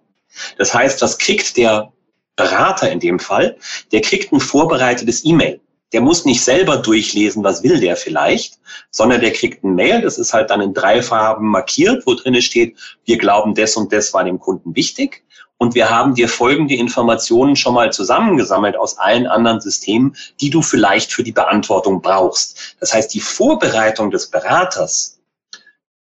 Das 0.58 0.72
heißt, 0.72 1.02
was 1.02 1.18
kriegt 1.18 1.56
der 1.56 1.92
Berater 2.40 2.90
in 2.90 3.00
dem 3.00 3.18
Fall, 3.18 3.56
der 3.92 4.00
kriegt 4.00 4.32
ein 4.32 4.40
vorbereitetes 4.40 5.24
E-Mail. 5.24 5.60
Der 5.92 6.00
muss 6.00 6.24
nicht 6.24 6.42
selber 6.42 6.78
durchlesen, 6.78 7.44
was 7.44 7.62
will 7.62 7.80
der 7.80 7.96
vielleicht, 7.96 8.58
sondern 8.90 9.20
der 9.20 9.32
kriegt 9.32 9.62
ein 9.64 9.74
Mail, 9.74 10.00
das 10.00 10.18
ist 10.18 10.32
halt 10.32 10.48
dann 10.48 10.60
in 10.60 10.72
drei 10.72 11.02
Farben 11.02 11.48
markiert, 11.48 12.06
wo 12.06 12.14
drin 12.14 12.40
steht, 12.40 12.76
wir 13.04 13.18
glauben, 13.18 13.54
das 13.54 13.76
und 13.76 13.92
das 13.92 14.14
war 14.14 14.24
dem 14.24 14.38
Kunden 14.38 14.74
wichtig. 14.74 15.24
Und 15.62 15.74
wir 15.74 15.90
haben 15.90 16.14
dir 16.14 16.28
folgende 16.28 16.74
Informationen 16.74 17.54
schon 17.54 17.74
mal 17.74 17.92
zusammengesammelt 17.92 18.78
aus 18.78 18.96
allen 18.96 19.26
anderen 19.26 19.60
Systemen, 19.60 20.16
die 20.40 20.48
du 20.48 20.62
vielleicht 20.62 21.12
für 21.12 21.22
die 21.22 21.32
Beantwortung 21.32 22.00
brauchst. 22.00 22.76
Das 22.80 22.94
heißt, 22.94 23.12
die 23.12 23.20
Vorbereitung 23.20 24.10
des 24.10 24.30
Beraters 24.30 25.20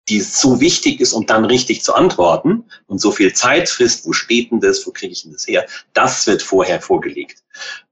die 0.08 0.20
so 0.20 0.60
wichtig 0.60 1.00
ist, 1.00 1.12
um 1.12 1.26
dann 1.26 1.44
richtig 1.44 1.82
zu 1.82 1.94
antworten 1.94 2.64
und 2.86 3.00
so 3.00 3.12
viel 3.12 3.32
Zeit 3.34 3.68
frisst, 3.68 4.04
wo 4.04 4.12
steht 4.12 4.50
denn 4.50 4.60
das, 4.60 4.84
wo 4.86 4.90
kriege 4.90 5.12
ich 5.12 5.22
denn 5.22 5.32
das 5.32 5.46
her, 5.46 5.64
das 5.92 6.26
wird 6.26 6.42
vorher 6.42 6.80
vorgelegt. 6.80 7.42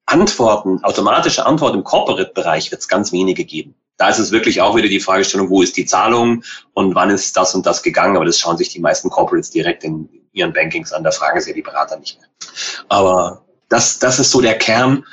Antworten, 0.07 0.83
automatische 0.83 1.47
Antwort 1.47 1.75
im 1.75 1.85
Corporate-Bereich 1.85 2.73
wird 2.73 2.81
es 2.81 2.89
ganz 2.89 3.13
wenige 3.13 3.45
geben. 3.45 3.77
Da 4.01 4.09
ist 4.09 4.19
es 4.19 4.31
wirklich 4.31 4.63
auch 4.63 4.75
wieder 4.77 4.89
die 4.89 4.99
Fragestellung, 4.99 5.51
wo 5.51 5.61
ist 5.61 5.77
die 5.77 5.85
Zahlung 5.85 6.43
und 6.73 6.95
wann 6.95 7.11
ist 7.11 7.37
das 7.37 7.55
und 7.55 7.67
das 7.67 7.83
gegangen. 7.83 8.17
Aber 8.17 8.25
das 8.25 8.39
schauen 8.39 8.57
sich 8.57 8.71
die 8.71 8.81
meisten 8.81 9.11
Corporates 9.11 9.51
direkt 9.51 9.85
in 9.85 10.09
ihren 10.33 10.55
Bankings 10.55 10.91
an. 10.91 11.05
Da 11.05 11.11
fragen 11.11 11.39
sie 11.39 11.53
die 11.53 11.61
Berater 11.61 11.99
nicht 11.99 12.19
mehr. 12.19 12.27
Aber 12.89 13.45
das, 13.69 13.99
das 13.99 14.19
ist 14.19 14.31
so 14.31 14.41
der 14.41 14.57
Kern. 14.57 15.05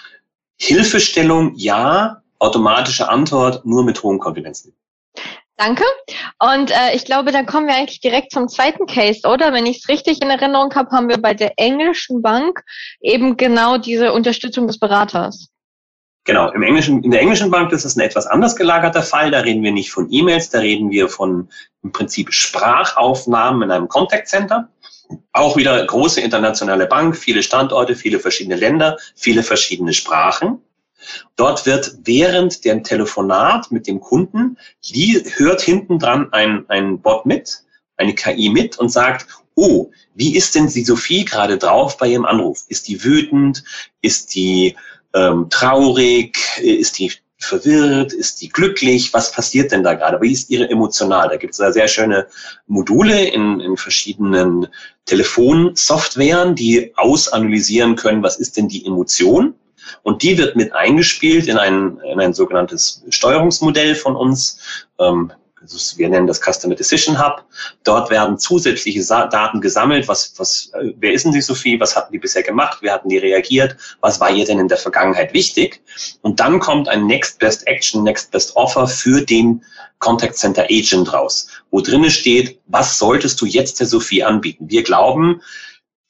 Hilfestellung, 0.55 1.51
ja. 1.57 2.21
Automatische 2.39 3.09
Antwort, 3.09 3.65
nur 3.65 3.83
mit 3.83 4.01
hohem 4.03 4.19
Konfidenzniveau. 4.19 4.77
Danke. 5.57 5.83
Und 6.39 6.71
äh, 6.71 6.95
ich 6.95 7.03
glaube, 7.03 7.33
dann 7.33 7.45
kommen 7.45 7.67
wir 7.67 7.75
eigentlich 7.75 7.99
direkt 7.99 8.31
zum 8.31 8.47
zweiten 8.47 8.85
Case, 8.85 9.27
oder? 9.27 9.51
Wenn 9.51 9.65
ich 9.65 9.79
es 9.79 9.89
richtig 9.89 10.21
in 10.21 10.29
Erinnerung 10.29 10.73
habe, 10.75 10.91
haben 10.91 11.09
wir 11.09 11.17
bei 11.17 11.33
der 11.33 11.51
englischen 11.57 12.21
Bank 12.21 12.63
eben 13.01 13.35
genau 13.35 13.77
diese 13.77 14.13
Unterstützung 14.13 14.65
des 14.65 14.79
Beraters. 14.79 15.49
Genau, 16.27 16.51
im 16.51 16.61
englischen, 16.61 17.01
in 17.03 17.11
der 17.11 17.21
englischen 17.21 17.49
Bank 17.49 17.71
ist 17.71 17.85
es 17.85 17.95
ein 17.95 18.01
etwas 18.01 18.27
anders 18.27 18.57
gelagerter 18.57 19.01
Fall. 19.01 19.31
Da 19.31 19.39
reden 19.39 19.63
wir 19.63 19.71
nicht 19.71 19.91
von 19.91 20.11
E-Mails, 20.11 20.49
da 20.49 20.59
reden 20.59 20.91
wir 20.91 21.07
von 21.07 21.47
im 21.83 21.93
Prinzip 21.93 22.33
Sprachaufnahmen 22.33 23.61
in 23.61 23.71
einem 23.71 23.87
Contact 23.87 24.27
Center. 24.27 24.67
Auch 25.31 25.55
wieder 25.55 25.85
große 25.85 26.19
internationale 26.19 26.85
Bank, 26.85 27.15
viele 27.15 27.41
Standorte, 27.41 27.95
viele 27.95 28.19
verschiedene 28.19 28.57
Länder, 28.57 28.97
viele 29.15 29.41
verschiedene 29.41 29.93
Sprachen. 29.93 30.59
Dort 31.37 31.65
wird 31.65 31.95
während 32.03 32.65
dem 32.65 32.83
Telefonat 32.83 33.71
mit 33.71 33.87
dem 33.87 34.01
Kunden, 34.01 34.57
hört 35.37 35.61
hinten 35.61 35.97
dran 35.97 36.27
ein, 36.33 36.65
ein 36.67 36.99
Bot 36.99 37.25
mit, 37.25 37.63
eine 37.95 38.13
KI 38.13 38.49
mit 38.49 38.77
und 38.77 38.89
sagt, 38.89 39.27
oh, 39.55 39.91
wie 40.13 40.35
ist 40.35 40.55
denn 40.55 40.67
die 40.67 40.83
Sophie 40.83 41.23
gerade 41.23 41.57
drauf 41.57 41.97
bei 41.97 42.07
ihrem 42.07 42.25
Anruf? 42.25 42.65
Ist 42.67 42.89
die 42.89 43.01
wütend? 43.01 43.63
Ist 44.01 44.35
die 44.35 44.75
ähm, 45.17 45.47
traurig? 45.49 46.37
Ist 46.61 46.99
die 46.99 47.11
verwirrt? 47.39 48.13
Ist 48.13 48.41
die 48.41 48.49
glücklich? 48.49 49.13
Was 49.13 49.31
passiert 49.31 49.71
denn 49.71 49.83
da 49.83 49.93
gerade? 49.93 50.19
Wie 50.21 50.31
ist 50.31 50.49
ihre 50.49 50.69
emotional? 50.69 51.29
Da 51.29 51.37
gibt 51.37 51.53
es 51.53 51.59
da 51.59 51.71
sehr 51.71 51.87
schöne 51.87 52.27
Module 52.67 53.25
in, 53.25 53.59
in 53.59 53.77
verschiedenen 53.77 54.67
Telefonsoftwaren, 55.05 56.55
die 56.55 56.93
ausanalysieren 56.95 57.95
können, 57.95 58.23
was 58.23 58.37
ist 58.37 58.57
denn 58.57 58.67
die 58.67 58.85
Emotion? 58.85 59.53
Und 60.03 60.21
die 60.21 60.37
wird 60.37 60.55
mit 60.55 60.73
eingespielt 60.73 61.47
in 61.47 61.57
ein, 61.57 61.99
in 61.99 62.19
ein 62.19 62.33
sogenanntes 62.33 63.03
Steuerungsmodell 63.09 63.95
von 63.95 64.15
uns. 64.15 64.59
Ähm, 64.99 65.31
wir 65.97 66.09
nennen 66.09 66.27
das 66.27 66.41
Customer 66.41 66.75
Decision 66.75 67.19
Hub. 67.19 67.43
Dort 67.83 68.09
werden 68.09 68.37
zusätzliche 68.37 69.03
Daten 69.05 69.59
gesammelt. 69.61 70.07
Was, 70.07 70.33
was, 70.37 70.71
äh, 70.73 70.93
wer 70.97 71.13
ist 71.13 71.25
denn 71.25 71.31
die 71.31 71.41
Sophie? 71.41 71.79
Was 71.79 71.95
hatten 71.95 72.11
die 72.11 72.19
bisher 72.19 72.43
gemacht? 72.43 72.81
Wie 72.81 72.91
hatten 72.91 73.09
die 73.09 73.17
reagiert? 73.17 73.75
Was 74.01 74.19
war 74.19 74.29
ihr 74.29 74.45
denn 74.45 74.59
in 74.59 74.67
der 74.67 74.77
Vergangenheit 74.77 75.33
wichtig? 75.33 75.81
Und 76.21 76.39
dann 76.39 76.59
kommt 76.59 76.87
ein 76.87 77.07
Next 77.07 77.39
Best 77.39 77.65
Action, 77.67 78.03
Next 78.03 78.31
Best 78.31 78.55
Offer 78.55 78.87
für 78.87 79.21
den 79.21 79.63
Contact 79.99 80.37
Center 80.37 80.65
Agent 80.69 81.11
raus, 81.11 81.47
wo 81.71 81.81
drinnen 81.81 82.11
steht, 82.11 82.59
was 82.67 82.99
solltest 82.99 83.41
du 83.41 83.45
jetzt 83.45 83.79
der 83.79 83.87
Sophie 83.87 84.23
anbieten? 84.23 84.69
Wir 84.69 84.83
glauben, 84.83 85.41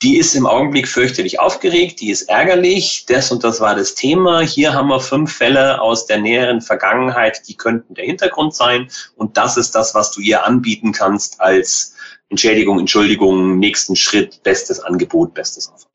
die 0.03 0.17
ist 0.17 0.35
im 0.35 0.45
Augenblick 0.45 0.87
fürchterlich 0.87 1.39
aufgeregt, 1.39 2.01
die 2.01 2.11
ist 2.11 2.29
ärgerlich, 2.29 3.05
das 3.07 3.31
und 3.31 3.43
das 3.43 3.59
war 3.59 3.75
das 3.75 3.95
Thema. 3.95 4.41
Hier 4.41 4.73
haben 4.73 4.89
wir 4.89 4.99
fünf 4.99 5.33
Fälle 5.33 5.81
aus 5.81 6.05
der 6.05 6.19
näheren 6.19 6.61
Vergangenheit, 6.61 7.47
die 7.47 7.55
könnten 7.55 7.95
der 7.95 8.05
Hintergrund 8.05 8.53
sein. 8.53 8.89
Und 9.15 9.37
das 9.37 9.57
ist 9.57 9.73
das, 9.73 9.95
was 9.95 10.11
du 10.11 10.21
ihr 10.21 10.45
anbieten 10.45 10.91
kannst 10.91 11.41
als 11.41 11.95
Entschädigung, 12.29 12.79
Entschuldigung, 12.79 13.57
nächsten 13.57 13.95
Schritt, 13.95 14.43
bestes 14.43 14.79
Angebot, 14.79 15.33
bestes 15.33 15.71
Offer. 15.73 15.87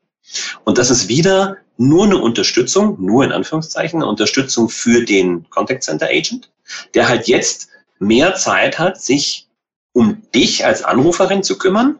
Und 0.64 0.78
das 0.78 0.90
ist 0.90 1.08
wieder 1.08 1.58
nur 1.76 2.04
eine 2.04 2.18
Unterstützung, 2.18 2.96
nur 3.00 3.22
in 3.22 3.32
Anführungszeichen, 3.32 4.02
eine 4.02 4.10
Unterstützung 4.10 4.68
für 4.68 5.04
den 5.04 5.48
Contact 5.50 5.84
Center 5.84 6.06
Agent, 6.06 6.50
der 6.94 7.08
halt 7.08 7.28
jetzt 7.28 7.68
mehr 8.00 8.34
Zeit 8.34 8.78
hat, 8.80 9.00
sich 9.00 9.46
um 9.92 10.22
dich 10.34 10.64
als 10.64 10.82
Anruferin 10.82 11.42
zu 11.42 11.58
kümmern 11.58 11.98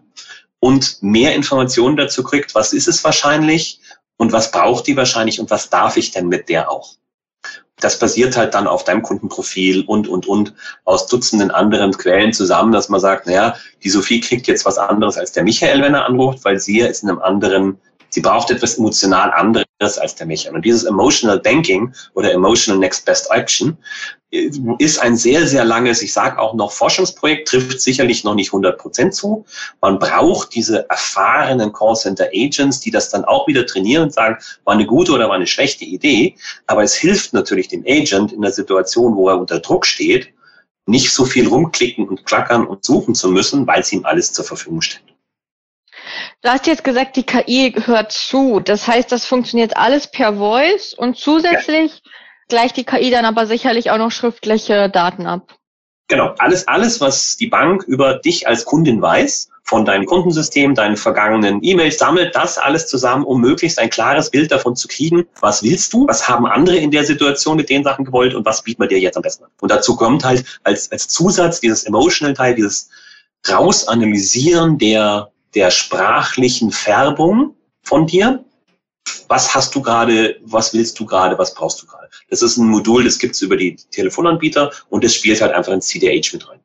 und 0.63 1.03
mehr 1.03 1.35
Informationen 1.35 1.97
dazu 1.97 2.23
kriegt, 2.23 2.55
was 2.55 2.73
ist 2.73 2.87
es 2.87 3.03
wahrscheinlich 3.03 3.81
und 4.17 4.31
was 4.31 4.53
braucht 4.53 4.87
die 4.87 4.97
wahrscheinlich 4.97 5.41
und 5.41 5.51
was 5.51 5.71
darf 5.71 5.97
ich 5.97 6.13
denn 6.13 6.29
mit 6.29 6.49
der 6.49 6.71
auch. 6.71 6.95
Das 7.81 7.99
basiert 7.99 8.37
halt 8.37 8.55
dann 8.55 8.69
auf 8.69 8.85
deinem 8.85 9.03
Kundenprofil 9.03 9.85
und, 9.89 10.07
und, 10.07 10.29
und 10.29 10.55
aus 10.85 11.09
Dutzenden 11.09 11.51
anderen 11.51 11.91
Quellen 11.91 12.33
zusammen, 12.33 12.71
dass 12.71 12.89
man 12.89 13.01
sagt, 13.01 13.27
naja, 13.27 13.57
die 13.83 13.91
Sophie 13.91 14.21
kriegt 14.21 14.47
jetzt 14.47 14.65
was 14.65 14.79
anderes 14.79 15.19
als 15.19 15.33
der 15.33 15.43
Michael, 15.43 15.83
wenn 15.83 15.95
er 15.95 16.07
anruft, 16.07 16.45
weil 16.45 16.61
sie 16.61 16.79
ist 16.79 17.03
in 17.03 17.09
einem 17.09 17.19
anderen 17.19 17.81
sie 18.13 18.21
braucht 18.21 18.51
etwas 18.51 18.79
emotional 18.79 19.33
anderes 19.33 19.99
als 19.99 20.15
der 20.15 20.27
Michael. 20.27 20.55
Und 20.55 20.65
dieses 20.65 20.85
Emotional 20.85 21.41
Banking 21.41 21.93
oder 22.15 22.33
Emotional 22.33 22.79
Next 22.79 23.05
Best 23.07 23.31
Action 23.31 23.77
äh, 24.31 24.51
ist 24.79 25.01
ein 25.01 25.17
sehr, 25.17 25.47
sehr 25.47 25.65
langes, 25.65 26.03
ich 26.03 26.13
sage 26.13 26.39
auch 26.39 26.55
noch 26.55 26.73
Forschungsprojekt, 26.73 27.49
trifft 27.49 27.81
sicherlich 27.81 28.23
noch 28.23 28.35
nicht 28.35 28.51
100 28.51 28.79
Prozent 28.79 29.15
zu. 29.15 29.45
Man 29.81 29.99
braucht 29.99 30.55
diese 30.55 30.89
erfahrenen 30.91 31.73
Callcenter 31.73 32.29
Agents, 32.35 32.81
die 32.81 32.91
das 32.91 33.09
dann 33.09 33.25
auch 33.25 33.49
wieder 33.49 33.67
trainieren 33.67 34.05
und 34.05 34.13
sagen, 34.13 34.37
war 34.65 34.75
eine 34.75 34.87
gute 34.87 35.13
oder 35.13 35.29
war 35.29 35.37
eine 35.37 35.47
schlechte 35.47 35.85
Idee. 35.85 36.37
Aber 36.67 36.83
es 36.83 36.95
hilft 36.95 37.33
natürlich 37.33 37.69
dem 37.69 37.85
Agent 37.87 38.33
in 38.33 38.43
der 38.43 38.53
Situation, 38.53 39.17
wo 39.17 39.29
er 39.29 39.39
unter 39.39 39.59
Druck 39.59 39.87
steht, 39.87 40.29
nicht 40.85 41.13
so 41.13 41.25
viel 41.25 41.49
rumklicken 41.49 42.09
und 42.09 42.27
klackern 42.27 42.67
und 42.67 42.85
suchen 42.85 43.15
zu 43.15 43.31
müssen, 43.31 43.67
weil 43.67 43.81
es 43.81 43.93
ihm 43.93 44.05
alles 44.05 44.33
zur 44.33 44.45
Verfügung 44.45 44.83
steht. 44.83 45.12
Du 46.43 46.49
hast 46.49 46.67
jetzt 46.67 46.83
gesagt, 46.83 47.15
die 47.15 47.23
KI 47.23 47.73
hört 47.85 48.11
zu. 48.11 48.59
Das 48.59 48.89
heißt, 48.89 49.13
das 49.13 49.25
funktioniert 49.25 49.77
alles 49.77 50.09
per 50.09 50.35
Voice 50.35 50.93
und 50.93 51.17
zusätzlich 51.17 51.93
ja. 51.93 52.11
gleicht 52.49 52.77
die 52.77 52.85
KI 52.85 53.11
dann 53.11 53.25
aber 53.25 53.47
sicherlich 53.47 53.93
auch 53.93 53.99
noch 53.99 54.11
schriftliche 54.11 54.91
Daten 54.91 55.27
ab. 55.27 55.55
Genau, 56.09 56.35
alles, 56.39 56.67
alles, 56.67 57.01
was 57.01 57.37
die 57.37 57.47
Bank 57.47 57.85
über 57.85 58.15
dich 58.19 58.49
als 58.49 58.65
Kundin 58.65 59.01
weiß, 59.01 59.51
von 59.63 59.85
deinem 59.85 60.05
Kundensystem, 60.05 60.75
deinen 60.75 60.97
vergangenen 60.97 61.61
E-Mails, 61.63 61.99
sammelt 61.99 62.35
das 62.35 62.59
alles 62.59 62.89
zusammen, 62.89 63.25
um 63.25 63.41
möglichst 63.41 63.79
ein 63.79 63.89
klares 63.89 64.29
Bild 64.29 64.51
davon 64.51 64.75
zu 64.75 64.89
kriegen, 64.89 65.25
was 65.41 65.63
willst 65.63 65.93
du, 65.93 66.09
was 66.09 66.29
haben 66.29 66.45
andere 66.47 66.77
in 66.77 66.91
der 66.91 67.05
Situation 67.05 67.57
mit 67.57 67.71
den 67.71 67.85
Sachen 67.85 68.05
gewollt 68.05 68.35
und 68.35 68.45
was 68.45 68.63
bieten 68.63 68.83
wir 68.83 68.89
dir 68.89 68.99
jetzt 68.99 69.17
am 69.17 69.23
besten 69.23 69.45
an. 69.45 69.51
Und 69.61 69.71
dazu 69.71 69.95
kommt 69.95 70.25
halt 70.25 70.45
als, 70.65 70.91
als 70.91 71.07
Zusatz 71.07 71.61
dieses 71.61 71.85
Emotional 71.85 72.35
Teil, 72.35 72.57
dieses 72.57 72.91
Rausanalysieren 73.49 74.79
der 74.79 75.33
der 75.55 75.71
sprachlichen 75.71 76.71
Färbung 76.71 77.55
von 77.83 78.07
dir. 78.07 78.45
Was 79.29 79.55
hast 79.55 79.75
du 79.75 79.83
gerade, 79.83 80.37
was 80.43 80.75
willst 80.75 80.99
du 80.99 81.07
gerade, 81.07 81.39
was 81.39 81.55
brauchst 81.55 81.83
du 81.83 81.87
gerade? 81.87 82.09
Das 82.31 82.43
ist 82.43 82.57
ein 82.57 82.69
Modul, 82.69 83.05
das 83.05 83.19
gibt's 83.19 83.43
über 83.43 83.57
die 83.57 83.77
Telefonanbieter 83.77 84.71
und 84.91 85.05
das 85.05 85.15
spielt 85.15 85.41
halt 85.41 85.53
einfach 85.53 85.73
ins 85.73 85.87
CDH 85.87 86.33
mit 86.33 86.49
rein. 86.49 86.61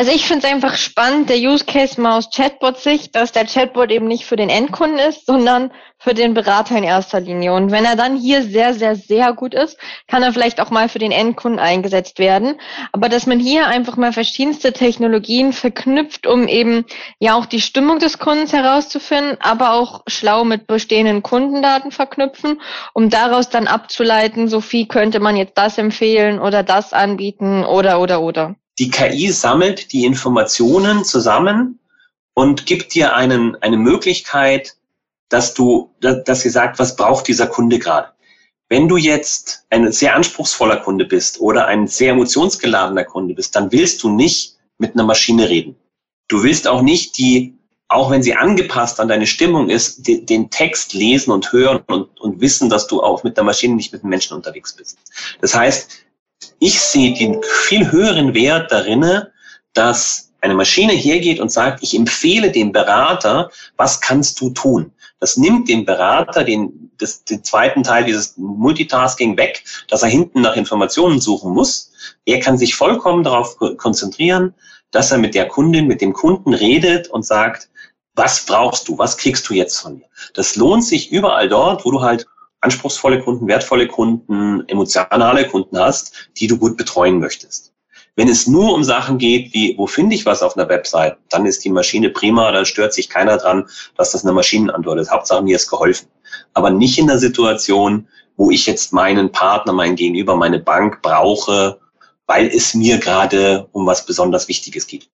Also 0.00 0.12
ich 0.12 0.24
finde 0.24 0.46
es 0.46 0.50
einfach 0.50 0.76
spannend, 0.76 1.28
der 1.28 1.36
Use 1.36 1.66
Case 1.66 2.00
mal 2.00 2.16
aus 2.16 2.30
Chatbot-Sicht, 2.30 3.14
dass 3.14 3.32
der 3.32 3.44
Chatbot 3.44 3.90
eben 3.90 4.08
nicht 4.08 4.24
für 4.24 4.36
den 4.36 4.48
Endkunden 4.48 4.98
ist, 4.98 5.26
sondern 5.26 5.72
für 5.98 6.14
den 6.14 6.32
Berater 6.32 6.74
in 6.78 6.84
erster 6.84 7.20
Linie. 7.20 7.52
Und 7.52 7.70
wenn 7.70 7.84
er 7.84 7.96
dann 7.96 8.16
hier 8.16 8.42
sehr, 8.42 8.72
sehr, 8.72 8.96
sehr 8.96 9.34
gut 9.34 9.52
ist, 9.52 9.76
kann 10.06 10.22
er 10.22 10.32
vielleicht 10.32 10.58
auch 10.58 10.70
mal 10.70 10.88
für 10.88 10.98
den 10.98 11.12
Endkunden 11.12 11.60
eingesetzt 11.60 12.18
werden. 12.18 12.58
Aber 12.92 13.10
dass 13.10 13.26
man 13.26 13.38
hier 13.38 13.66
einfach 13.66 13.98
mal 13.98 14.14
verschiedenste 14.14 14.72
Technologien 14.72 15.52
verknüpft, 15.52 16.26
um 16.26 16.48
eben 16.48 16.86
ja 17.18 17.34
auch 17.34 17.44
die 17.44 17.60
Stimmung 17.60 17.98
des 17.98 18.18
Kundens 18.18 18.54
herauszufinden, 18.54 19.36
aber 19.42 19.74
auch 19.74 20.04
schlau 20.06 20.44
mit 20.44 20.66
bestehenden 20.66 21.22
Kundendaten 21.22 21.90
verknüpfen, 21.90 22.62
um 22.94 23.10
daraus 23.10 23.50
dann 23.50 23.66
abzuleiten, 23.66 24.48
so 24.48 24.62
viel 24.62 24.86
könnte 24.86 25.20
man 25.20 25.36
jetzt 25.36 25.58
das 25.58 25.76
empfehlen 25.76 26.40
oder 26.40 26.62
das 26.62 26.94
anbieten 26.94 27.66
oder, 27.66 28.00
oder, 28.00 28.22
oder. 28.22 28.56
Die 28.80 28.90
KI 28.90 29.30
sammelt 29.30 29.92
die 29.92 30.06
Informationen 30.06 31.04
zusammen 31.04 31.78
und 32.32 32.64
gibt 32.64 32.94
dir 32.94 33.14
einen, 33.14 33.54
eine 33.56 33.76
Möglichkeit, 33.76 34.74
dass 35.28 35.52
du, 35.52 35.94
dass 36.00 36.40
sie 36.40 36.48
sagt, 36.48 36.78
was 36.78 36.96
braucht 36.96 37.28
dieser 37.28 37.46
Kunde 37.46 37.78
gerade. 37.78 38.08
Wenn 38.70 38.88
du 38.88 38.96
jetzt 38.96 39.66
ein 39.68 39.92
sehr 39.92 40.16
anspruchsvoller 40.16 40.78
Kunde 40.78 41.04
bist 41.04 41.40
oder 41.40 41.66
ein 41.66 41.88
sehr 41.88 42.12
emotionsgeladener 42.12 43.04
Kunde 43.04 43.34
bist, 43.34 43.54
dann 43.54 43.70
willst 43.70 44.02
du 44.02 44.08
nicht 44.08 44.56
mit 44.78 44.94
einer 44.94 45.04
Maschine 45.04 45.50
reden. 45.50 45.76
Du 46.28 46.42
willst 46.42 46.66
auch 46.66 46.80
nicht 46.80 47.18
die, 47.18 47.58
auch 47.88 48.10
wenn 48.10 48.22
sie 48.22 48.34
angepasst 48.34 48.98
an 48.98 49.08
deine 49.08 49.26
Stimmung 49.26 49.68
ist, 49.68 50.06
die, 50.06 50.24
den 50.24 50.48
Text 50.48 50.94
lesen 50.94 51.32
und 51.32 51.52
hören 51.52 51.82
und, 51.86 52.18
und 52.18 52.40
wissen, 52.40 52.70
dass 52.70 52.86
du 52.86 53.02
auch 53.02 53.24
mit 53.24 53.36
der 53.36 53.44
Maschine 53.44 53.74
nicht 53.74 53.92
mit 53.92 54.02
einem 54.02 54.10
Menschen 54.10 54.34
unterwegs 54.34 54.72
bist. 54.72 54.98
Das 55.42 55.54
heißt, 55.54 56.06
ich 56.58 56.80
sehe 56.80 57.14
den 57.14 57.40
viel 57.42 57.90
höheren 57.90 58.34
Wert 58.34 58.70
darin, 58.70 59.22
dass 59.72 60.30
eine 60.40 60.54
Maschine 60.54 60.92
hergeht 60.92 61.40
und 61.40 61.50
sagt, 61.50 61.82
ich 61.82 61.94
empfehle 61.94 62.50
dem 62.50 62.72
Berater, 62.72 63.50
was 63.76 64.00
kannst 64.00 64.40
du 64.40 64.50
tun? 64.50 64.92
Das 65.18 65.36
nimmt 65.36 65.68
dem 65.68 65.84
Berater 65.84 66.44
den, 66.44 66.90
das, 66.96 67.24
den 67.24 67.44
zweiten 67.44 67.82
Teil 67.82 68.04
dieses 68.04 68.36
Multitasking 68.38 69.36
weg, 69.36 69.64
dass 69.88 70.02
er 70.02 70.08
hinten 70.08 70.40
nach 70.40 70.56
Informationen 70.56 71.20
suchen 71.20 71.52
muss. 71.52 71.92
Er 72.24 72.40
kann 72.40 72.56
sich 72.56 72.74
vollkommen 72.74 73.22
darauf 73.22 73.58
konzentrieren, 73.76 74.54
dass 74.90 75.12
er 75.12 75.18
mit 75.18 75.34
der 75.34 75.46
Kundin, 75.46 75.86
mit 75.86 76.00
dem 76.00 76.14
Kunden 76.14 76.54
redet 76.54 77.08
und 77.08 77.24
sagt, 77.24 77.68
was 78.14 78.44
brauchst 78.44 78.88
du? 78.88 78.98
Was 78.98 79.16
kriegst 79.16 79.48
du 79.48 79.54
jetzt 79.54 79.78
von 79.78 79.98
mir? 79.98 80.06
Das 80.34 80.56
lohnt 80.56 80.84
sich 80.84 81.12
überall 81.12 81.48
dort, 81.48 81.84
wo 81.84 81.90
du 81.90 82.00
halt 82.00 82.26
anspruchsvolle 82.60 83.20
Kunden, 83.20 83.46
wertvolle 83.48 83.86
Kunden, 83.86 84.68
emotionale 84.68 85.46
Kunden 85.46 85.78
hast, 85.78 86.30
die 86.36 86.46
du 86.46 86.58
gut 86.58 86.76
betreuen 86.76 87.18
möchtest. 87.18 87.72
Wenn 88.16 88.28
es 88.28 88.46
nur 88.46 88.74
um 88.74 88.84
Sachen 88.84 89.18
geht, 89.18 89.54
wie, 89.54 89.76
wo 89.78 89.86
finde 89.86 90.14
ich 90.14 90.26
was 90.26 90.42
auf 90.42 90.56
einer 90.56 90.68
Website, 90.68 91.16
dann 91.30 91.46
ist 91.46 91.64
die 91.64 91.70
Maschine 91.70 92.10
prima, 92.10 92.52
dann 92.52 92.66
stört 92.66 92.92
sich 92.92 93.08
keiner 93.08 93.38
dran, 93.38 93.66
dass 93.96 94.12
das 94.12 94.24
eine 94.24 94.32
Maschinenantwort 94.32 94.98
ist. 94.98 95.10
Hauptsache 95.10 95.42
mir 95.42 95.56
ist 95.56 95.70
geholfen. 95.70 96.08
Aber 96.52 96.70
nicht 96.70 96.98
in 96.98 97.06
der 97.06 97.18
Situation, 97.18 98.06
wo 98.36 98.50
ich 98.50 98.66
jetzt 98.66 98.92
meinen 98.92 99.32
Partner, 99.32 99.72
mein 99.72 99.96
Gegenüber, 99.96 100.36
meine 100.36 100.58
Bank 100.58 101.02
brauche, 101.02 101.78
weil 102.26 102.46
es 102.48 102.74
mir 102.74 102.98
gerade 102.98 103.68
um 103.72 103.86
was 103.86 104.04
besonders 104.04 104.48
Wichtiges 104.48 104.86
geht. 104.86 105.08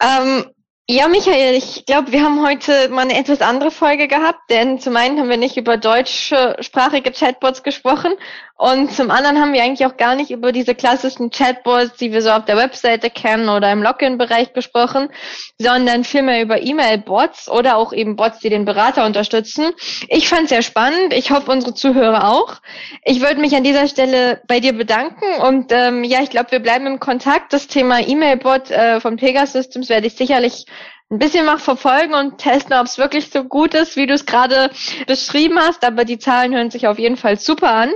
Ähm, 0.00 0.44
ja, 0.88 1.08
Michael, 1.08 1.54
ich 1.56 1.84
glaube, 1.84 2.12
wir 2.12 2.22
haben 2.22 2.46
heute 2.46 2.88
mal 2.90 3.02
eine 3.02 3.18
etwas 3.18 3.40
andere 3.40 3.72
Folge 3.72 4.06
gehabt, 4.06 4.50
denn 4.50 4.78
zum 4.78 4.96
einen 4.96 5.18
haben 5.18 5.28
wir 5.28 5.36
nicht 5.36 5.56
über 5.56 5.76
deutschsprachige 5.76 7.10
Chatbots 7.10 7.64
gesprochen 7.64 8.12
und 8.58 8.90
zum 8.90 9.10
anderen 9.10 9.38
haben 9.38 9.52
wir 9.52 9.62
eigentlich 9.62 9.86
auch 9.86 9.98
gar 9.98 10.14
nicht 10.14 10.30
über 10.30 10.50
diese 10.50 10.74
klassischen 10.74 11.30
Chatbots, 11.30 11.98
die 11.98 12.10
wir 12.12 12.22
so 12.22 12.30
auf 12.30 12.46
der 12.46 12.56
Webseite 12.56 13.10
kennen 13.10 13.50
oder 13.50 13.70
im 13.70 13.82
Login-Bereich 13.82 14.54
gesprochen, 14.54 15.10
sondern 15.58 16.04
vielmehr 16.04 16.40
über 16.40 16.62
E-Mail-Bots 16.62 17.50
oder 17.50 17.76
auch 17.76 17.92
eben 17.92 18.16
Bots, 18.16 18.38
die 18.38 18.48
den 18.48 18.64
Berater 18.64 19.04
unterstützen. 19.04 19.72
Ich 20.08 20.30
fand 20.30 20.44
es 20.44 20.48
sehr 20.48 20.62
spannend. 20.62 21.12
Ich 21.12 21.30
hoffe, 21.30 21.50
unsere 21.50 21.74
Zuhörer 21.74 22.30
auch. 22.30 22.56
Ich 23.04 23.20
würde 23.20 23.42
mich 23.42 23.54
an 23.54 23.64
dieser 23.64 23.88
Stelle 23.88 24.40
bei 24.48 24.60
dir 24.60 24.72
bedanken 24.72 25.42
und 25.46 25.70
ähm, 25.70 26.02
ja, 26.02 26.22
ich 26.22 26.30
glaube, 26.30 26.52
wir 26.52 26.60
bleiben 26.60 26.86
im 26.86 26.98
Kontakt. 26.98 27.52
Das 27.52 27.66
Thema 27.66 28.00
E-Mail-Bot 28.00 28.70
äh, 28.70 29.00
von 29.00 29.16
Pegasystems 29.16 29.90
werde 29.90 30.06
ich 30.06 30.14
sicherlich 30.14 30.64
ein 31.08 31.18
bisschen 31.20 31.46
mal 31.46 31.58
verfolgen 31.58 32.14
und 32.14 32.38
testen, 32.38 32.74
ob 32.74 32.86
es 32.86 32.98
wirklich 32.98 33.30
so 33.30 33.44
gut 33.44 33.74
ist, 33.74 33.96
wie 33.96 34.06
du 34.06 34.14
es 34.14 34.26
gerade 34.26 34.70
beschrieben 35.06 35.58
hast. 35.58 35.84
Aber 35.84 36.04
die 36.04 36.18
Zahlen 36.18 36.54
hören 36.54 36.70
sich 36.70 36.88
auf 36.88 36.98
jeden 36.98 37.16
Fall 37.16 37.38
super 37.38 37.70
an. 37.70 37.90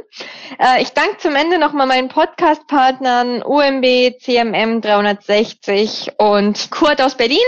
Äh, 0.58 0.82
ich 0.82 0.90
danke 0.90 1.18
zum 1.18 1.34
Ende 1.34 1.58
nochmal 1.58 1.88
meinen 1.88 2.08
Podcast-Partnern 2.08 3.42
UMB, 3.42 4.20
CMM 4.20 4.80
360 4.80 6.12
und 6.18 6.70
Kurt 6.70 7.02
aus 7.02 7.16
Berlin 7.16 7.38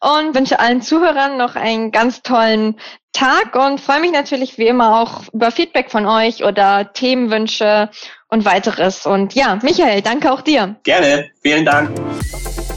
und 0.00 0.34
wünsche 0.34 0.58
allen 0.58 0.80
Zuhörern 0.80 1.36
noch 1.36 1.54
einen 1.54 1.90
ganz 1.90 2.22
tollen 2.22 2.78
Tag 3.12 3.54
und 3.54 3.80
freue 3.80 4.00
mich 4.00 4.10
natürlich 4.10 4.58
wie 4.58 4.66
immer 4.66 5.00
auch 5.00 5.22
über 5.32 5.50
Feedback 5.50 5.90
von 5.90 6.06
euch 6.06 6.44
oder 6.44 6.92
Themenwünsche 6.92 7.90
und 8.28 8.44
weiteres. 8.44 9.06
Und 9.06 9.34
ja, 9.34 9.58
Michael, 9.62 10.02
danke 10.02 10.32
auch 10.32 10.40
dir. 10.40 10.76
Gerne, 10.82 11.30
vielen 11.42 11.64
Dank. 11.64 11.90